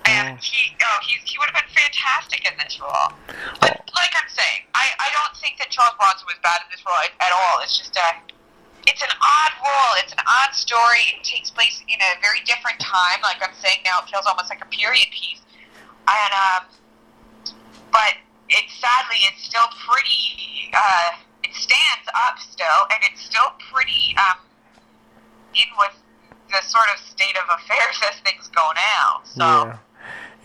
[0.04, 3.10] and he oh he's, he would have been fantastic in this role.
[3.60, 6.84] But like I'm saying, I I don't think that Charles Bronson was bad in this
[6.84, 7.64] role at, at all.
[7.64, 8.20] It's just a
[8.86, 9.92] it's an odd role.
[10.02, 11.02] It's an odd story.
[11.16, 13.20] It takes place in a very different time.
[13.22, 15.40] Like I'm saying now, it feels almost like a period piece.
[16.08, 16.62] And um,
[17.92, 18.14] but
[18.48, 20.70] it sadly it's still pretty.
[20.74, 24.38] Uh, it stands up still, and it's still pretty um,
[25.54, 25.96] in with
[26.50, 29.20] the sort of state of affairs as things go now.
[29.24, 29.78] So Yeah.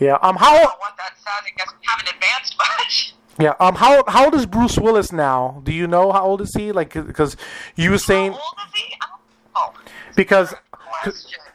[0.00, 0.18] Yeah.
[0.24, 0.36] Um.
[0.38, 0.52] I How?
[0.54, 1.44] don't know what that says.
[1.44, 3.14] I guess we haven't advanced much.
[3.40, 3.54] Yeah.
[3.60, 3.74] Um.
[3.74, 4.04] How?
[4.06, 5.60] How old is Bruce Willis now?
[5.64, 6.72] Do you know how old is he?
[6.72, 7.36] Like, because
[7.76, 8.94] you were saying How old is he?
[9.00, 9.80] I don't know.
[10.16, 10.54] because.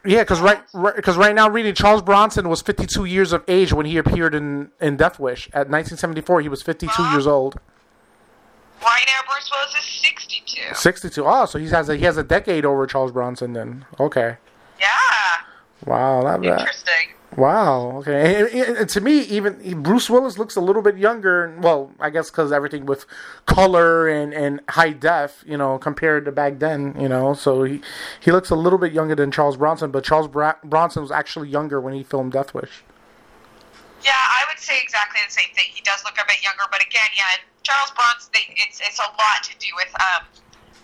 [0.08, 0.62] Yeah, because right,
[0.96, 4.70] because right, now reading Charles Bronson was 52 years of age when he appeared in
[4.80, 6.42] in Death Wish at 1974.
[6.42, 7.60] He was 52 years old.
[8.84, 10.76] Right now, Bruce Willis is 62.
[10.76, 11.24] 62.
[11.26, 13.86] Oh, so he has a he has a decade over Charles Bronson then.
[14.00, 14.38] Okay.
[14.80, 14.88] Yeah.
[15.88, 16.22] Wow.
[16.22, 16.60] Not bad.
[16.60, 17.15] Interesting.
[17.36, 17.98] Wow.
[17.98, 18.42] Okay.
[18.42, 21.58] And, and- to me, even Bruce Willis looks a little bit younger.
[21.62, 23.06] Well, I guess because everything with
[23.46, 27.34] color and, and high def, you know, compared to back then, you know.
[27.34, 27.82] So he
[28.22, 31.50] he looks a little bit younger than Charles Bronson, but Charles Bra- Bronson was actually
[31.50, 32.84] younger when he filmed Death Wish.
[34.04, 35.66] Yeah, I would say exactly the same thing.
[35.74, 37.24] He does look a bit younger, but again, yeah,
[37.64, 40.24] Charles Bronson, they, it's it's a lot to do with um,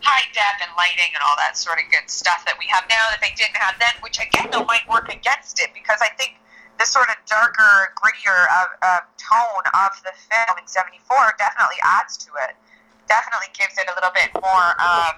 [0.02, 3.10] high def and lighting and all that sort of good stuff that we have now
[3.14, 6.36] that they didn't have then, which again though might work against it because I think
[6.80, 12.18] the sort of darker, grittier uh, uh, tone of the film in '74 definitely adds
[12.18, 12.56] to it.
[13.08, 15.14] Definitely gives it a little bit more um,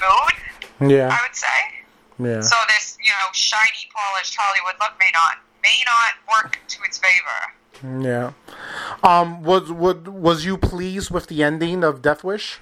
[0.00, 1.08] mood, Yeah.
[1.10, 1.58] I would say.
[2.18, 2.40] Yeah.
[2.40, 6.98] So this, you know, shiny, polished Hollywood look may not may not work to its
[6.98, 8.04] favor.
[8.04, 8.32] Yeah.
[9.02, 9.42] Um.
[9.42, 12.60] Was was was you pleased with the ending of Death Wish?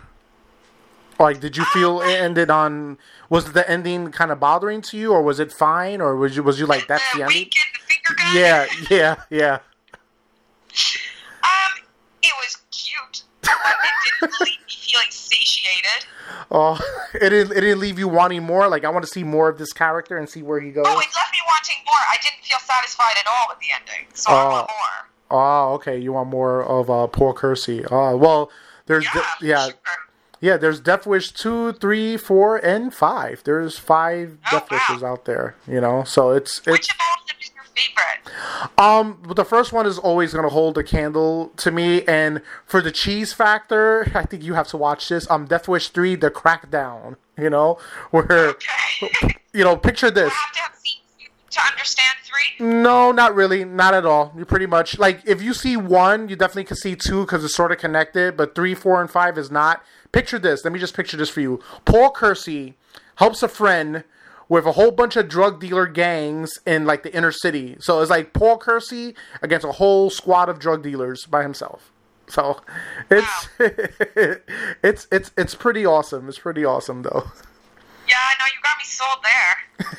[1.22, 2.98] Like, did you feel it ended on?
[3.30, 6.42] Was the ending kind of bothering to you, or was it fine, or was you
[6.42, 7.48] was you like that's the the ending?
[7.50, 8.38] the finger.
[8.38, 8.66] Yeah.
[8.90, 9.14] Yeah.
[9.30, 9.58] Yeah.
[11.44, 11.82] Um,
[12.22, 13.22] it was cute.
[13.42, 16.06] But it didn't leave me feeling satiated.
[16.50, 16.78] Oh,
[17.14, 17.56] it didn't.
[17.56, 18.68] It didn't leave you wanting more.
[18.68, 20.84] Like, I want to see more of this character and see where he goes.
[20.86, 21.94] Oh, it left me wanting more.
[22.10, 24.48] I didn't feel satisfied at all with the ending, so I Oh.
[24.50, 25.08] want more.
[25.34, 25.98] Oh, okay.
[25.98, 27.84] You want more of uh, Paul Kersey.
[27.90, 28.50] Oh, well,
[28.86, 29.74] there's Yeah, de- yeah, sure.
[30.42, 30.58] Yeah.
[30.58, 33.42] There's Death Wish two, three, four, and five.
[33.44, 34.78] There's five Oh, Death wow.
[34.88, 35.56] Wishes out there.
[35.66, 38.78] You know, so it's it's Which of all of them is your favorite?
[38.78, 42.42] Um, but the first one is always going to hold a candle to me, and
[42.66, 45.28] for the cheese factor, I think you have to watch this.
[45.30, 47.16] Um, Death Wish three, the Crackdown.
[47.38, 47.78] You know,
[48.10, 49.36] where Okay.
[49.54, 50.32] you know, picture this.
[50.32, 52.66] have to have seen two to understand three.
[52.66, 54.32] No, not really, not at all.
[54.36, 57.54] You pretty much like if you see one, you definitely can see two because it's
[57.54, 58.36] sort of connected.
[58.36, 59.82] But three, four, and five is not.
[60.12, 60.64] Picture this.
[60.64, 61.60] Let me just picture this for you.
[61.84, 62.74] Paul Kersey
[63.16, 64.04] helps a friend
[64.48, 67.76] with a whole bunch of drug dealer gangs in like the inner city.
[67.80, 71.90] So it's like Paul Kersey against a whole squad of drug dealers by himself.
[72.28, 72.60] So
[73.10, 73.48] it's
[74.82, 76.28] it's it's it's pretty awesome.
[76.28, 77.30] It's pretty awesome though.
[78.06, 79.88] Yeah, I know you got me sold there.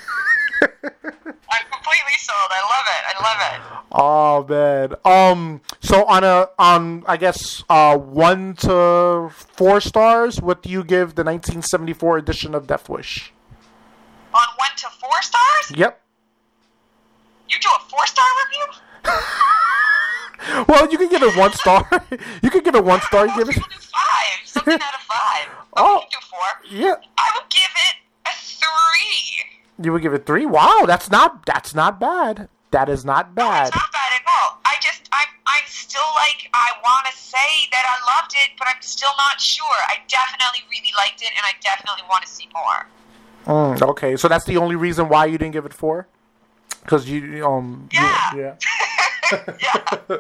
[0.83, 2.49] I'm completely sold.
[2.51, 3.01] I love it.
[3.07, 3.59] I love it.
[3.91, 4.95] Oh man.
[5.05, 5.61] Um.
[5.81, 10.41] So on a on I guess uh one to four stars.
[10.41, 13.31] What do you give the 1974 edition of Death Wish?
[14.33, 15.71] On one to four stars?
[15.77, 16.01] Yep.
[17.49, 18.79] You do a four star review?
[20.67, 21.87] Well, you can give it one star.
[22.43, 23.25] you can give it one star.
[23.27, 23.55] You give it.
[23.55, 24.39] Five.
[24.43, 25.47] Something out of five.
[25.73, 25.95] But Oh.
[25.95, 26.79] we can do four.
[26.79, 26.95] Yeah.
[27.17, 29.52] I would give it a three.
[29.81, 30.45] You would give it three.
[30.45, 32.47] Wow, that's not that's not bad.
[32.71, 33.67] That is not No, bad.
[33.67, 34.57] it's not bad at all.
[34.65, 38.67] I just, I'm, I'm still like, I want to say that I loved it, but
[38.67, 39.65] I'm still not sure.
[39.89, 42.87] I definitely really liked it, and I definitely want to see more.
[43.77, 46.07] Mm, okay, so that's the only reason why you didn't give it four.
[46.81, 48.33] Because you um Yeah.
[48.35, 48.55] yeah.
[49.61, 50.17] Yeah.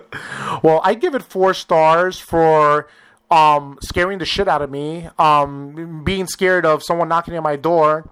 [0.63, 2.87] Well, I give it four stars for
[3.31, 5.09] um, scaring the shit out of me.
[5.19, 8.09] Um, being scared of someone knocking at my door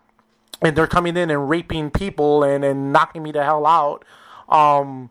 [0.61, 4.05] and they're coming in and raping people and, and knocking me the hell out.
[4.47, 5.09] Um,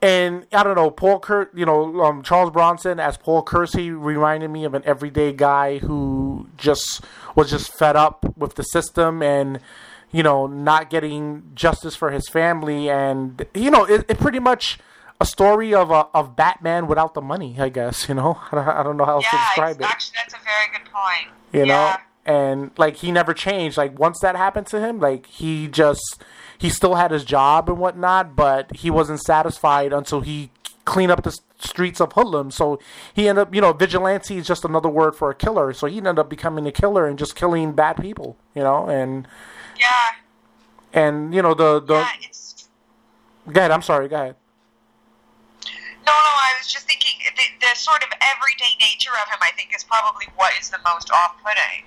[0.00, 4.48] and I don't know, Paul Kurt, you know, um, Charles Bronson as Paul Kersey reminded
[4.48, 9.58] me of an everyday guy who just was just fed up with the system and,
[10.12, 12.88] you know, not getting justice for his family.
[12.88, 14.78] And, you know, it, it pretty much
[15.20, 18.38] a story of a, of Batman without the money, I guess, you know?
[18.52, 21.34] I don't, know how else to describe it actually, that's a very good point.
[21.52, 21.96] you know yeah.
[22.28, 23.78] And like he never changed.
[23.78, 26.22] Like once that happened to him like he just
[26.58, 30.50] he still had his job and whatnot but he wasn't satisfied until he
[30.84, 32.50] cleaned up the streets of hoodlum.
[32.50, 32.78] So
[33.14, 35.72] he ended up you know vigilante is just another word for a killer.
[35.72, 39.26] So he ended up becoming a killer and just killing bad people you know and
[39.80, 39.88] Yeah,
[40.92, 42.68] and you know the the yeah, it's.
[43.50, 43.70] go ahead.
[43.70, 44.06] I'm sorry.
[44.08, 44.36] Go ahead.
[46.04, 49.50] No, no, I was just thinking the, the sort of everyday nature of him, I
[49.56, 51.84] think, is probably what is the most off putting.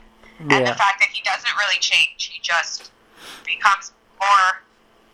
[0.49, 2.91] And the fact that he doesn't really change, he just
[3.45, 4.61] becomes more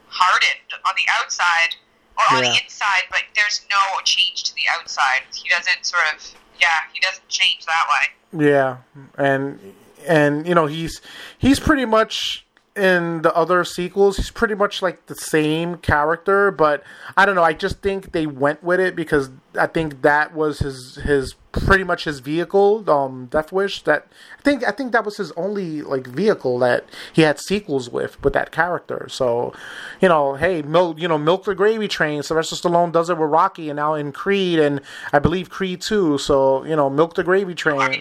[0.07, 1.75] hardened on the outside
[2.17, 2.51] or on Yeah.
[2.51, 5.21] the inside, but there's no change to the outside.
[5.33, 6.21] He doesn't sort of,
[6.59, 8.45] yeah, he doesn't change that way.
[8.45, 8.77] Yeah,
[9.17, 9.73] and
[10.07, 11.01] and you know he's
[11.37, 12.45] he's pretty much
[12.77, 14.17] in the other sequels.
[14.17, 16.83] He's pretty much like the same character, but
[17.15, 17.43] I don't know.
[17.43, 21.83] I just think they went with it because I think that was his his pretty
[21.83, 22.89] much his vehicle.
[22.89, 23.83] Um, Death Wish.
[23.83, 27.89] That I think I think that was his only like vehicle that he had sequels
[27.89, 29.07] with with that character.
[29.09, 29.53] So,
[30.01, 32.23] you know, hey, milk you know milk the gravy train.
[32.23, 36.17] Sylvester Stallone does it with Rocky, and now in Creed, and I believe Creed too.
[36.17, 37.81] So you know, milk the gravy train.
[37.81, 37.99] I'm.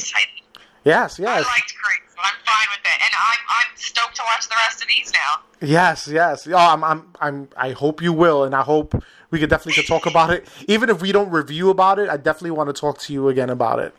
[0.84, 2.98] Yes, I yes, liked Creed, I'm fine with it.
[3.00, 5.42] And I'm, I'm stoked to watch the rest of these now.
[5.60, 6.46] yes, yes.
[6.48, 7.48] Oh, I'm, I'm, I'm.
[7.56, 8.94] I hope you will, and I hope
[9.30, 10.48] we could definitely could talk about it.
[10.66, 13.50] Even if we don't review about it, I definitely want to talk to you again
[13.50, 13.94] about it,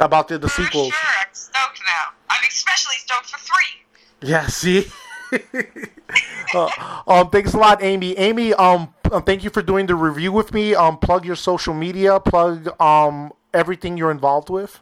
[0.00, 0.88] about the, the four sequels.
[0.88, 2.14] sure, I'm stoked now.
[2.30, 4.28] I'm especially stoked for three.
[4.28, 4.86] Yeah, see.
[6.54, 6.70] uh,
[7.06, 8.16] um, thanks a lot, Amy.
[8.16, 10.74] Amy, um, uh, thank you for doing the review with me.
[10.74, 12.18] Um, plug your social media.
[12.20, 14.80] Plug um everything you're involved with.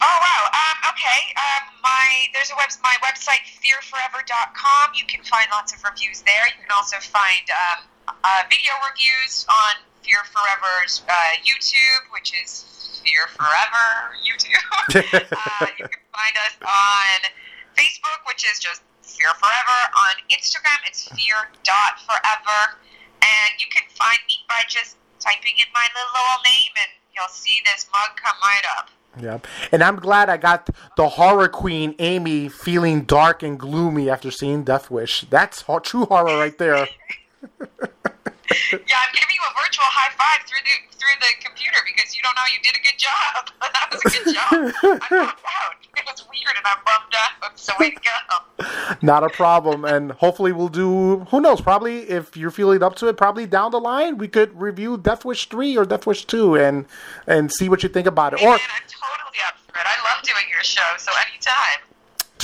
[0.00, 0.48] Oh wow.
[0.92, 1.20] Okay.
[1.40, 4.92] Um, my there's a web my website fearforever.com.
[4.92, 6.44] You can find lots of reviews there.
[6.52, 13.00] You can also find um, uh, video reviews on Fear Forever's uh, YouTube, which is
[13.00, 14.60] Fear Forever YouTube.
[15.32, 17.18] uh, you can find us on
[17.72, 19.78] Facebook, which is just Fear Forever.
[19.96, 22.60] On Instagram, it's fear.forever.
[23.22, 27.32] And you can find me by just typing in my little old name, and you'll
[27.32, 28.90] see this mug come right up.
[29.20, 29.38] Yeah,
[29.70, 34.64] and I'm glad I got the horror queen Amy feeling dark and gloomy after seeing
[34.64, 35.26] Death Wish.
[35.28, 36.88] That's true horror right there.
[38.72, 42.22] Yeah, I'm giving you a virtual high five through the through the computer because you
[42.22, 43.48] don't know you did a good job.
[43.72, 44.52] that was a good job.
[44.52, 45.74] I'm bummed out.
[45.96, 47.58] It was weird, and I'm bummed out.
[47.58, 48.96] So way to go.
[49.02, 51.26] Not a problem, and hopefully we'll do.
[51.30, 51.60] Who knows?
[51.60, 55.24] Probably if you're feeling up to it, probably down the line we could review Death
[55.24, 56.86] Wish three or Death Wish two, and
[57.26, 58.42] and see what you think about it.
[58.42, 59.86] Or I'm totally up for it.
[59.86, 60.82] I love doing your show.
[60.98, 61.91] So anytime.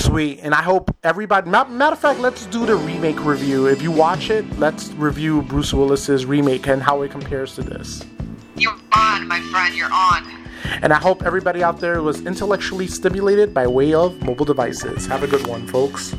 [0.09, 1.47] Sweet, and I hope everybody.
[1.47, 3.67] Matter of fact, let's do the remake review.
[3.67, 8.03] If you watch it, let's review Bruce Willis's remake and how it compares to this.
[8.55, 9.75] You're on, my friend.
[9.75, 10.47] You're on.
[10.81, 15.05] And I hope everybody out there was intellectually stimulated by way of mobile devices.
[15.05, 16.15] Have a good one, folks.